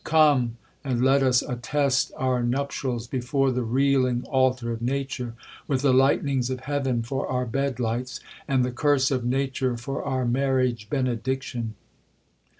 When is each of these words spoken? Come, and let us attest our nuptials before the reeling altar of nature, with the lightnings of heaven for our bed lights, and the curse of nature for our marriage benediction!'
Come, 0.03 0.57
and 0.83 1.05
let 1.05 1.21
us 1.21 1.43
attest 1.43 2.11
our 2.17 2.41
nuptials 2.41 3.05
before 3.05 3.51
the 3.51 3.61
reeling 3.61 4.23
altar 4.23 4.71
of 4.71 4.81
nature, 4.81 5.35
with 5.67 5.83
the 5.83 5.93
lightnings 5.93 6.49
of 6.49 6.61
heaven 6.61 7.03
for 7.03 7.27
our 7.27 7.45
bed 7.45 7.79
lights, 7.79 8.19
and 8.47 8.65
the 8.65 8.71
curse 8.71 9.11
of 9.11 9.23
nature 9.23 9.77
for 9.77 10.01
our 10.01 10.25
marriage 10.25 10.89
benediction!' 10.89 11.75